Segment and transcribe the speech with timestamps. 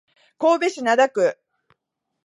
[0.39, 1.37] 神戸市灘区